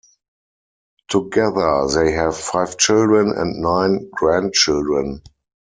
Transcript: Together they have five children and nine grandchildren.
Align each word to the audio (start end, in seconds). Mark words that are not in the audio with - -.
Together 1.09 1.85
they 1.93 2.11
have 2.13 2.35
five 2.35 2.75
children 2.79 3.29
and 3.37 3.61
nine 3.61 4.09
grandchildren. 4.11 5.21